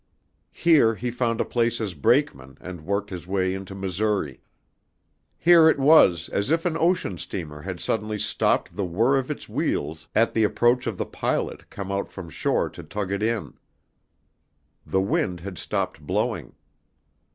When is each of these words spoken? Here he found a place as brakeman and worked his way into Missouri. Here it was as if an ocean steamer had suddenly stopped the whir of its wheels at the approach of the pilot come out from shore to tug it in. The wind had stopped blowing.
Here 0.55 0.95
he 0.95 1.11
found 1.11 1.39
a 1.39 1.45
place 1.45 1.79
as 1.79 1.93
brakeman 1.93 2.57
and 2.59 2.81
worked 2.87 3.11
his 3.11 3.27
way 3.27 3.53
into 3.53 3.75
Missouri. 3.75 4.41
Here 5.37 5.69
it 5.69 5.77
was 5.77 6.27
as 6.29 6.49
if 6.49 6.65
an 6.65 6.75
ocean 6.75 7.19
steamer 7.19 7.61
had 7.61 7.79
suddenly 7.79 8.17
stopped 8.17 8.75
the 8.75 8.83
whir 8.83 9.15
of 9.15 9.29
its 9.29 9.47
wheels 9.47 10.07
at 10.15 10.33
the 10.33 10.43
approach 10.43 10.87
of 10.87 10.97
the 10.97 11.05
pilot 11.05 11.69
come 11.69 11.91
out 11.91 12.09
from 12.11 12.31
shore 12.31 12.67
to 12.71 12.81
tug 12.81 13.11
it 13.11 13.21
in. 13.21 13.59
The 14.87 15.01
wind 15.01 15.41
had 15.41 15.59
stopped 15.59 15.99
blowing. 16.01 16.55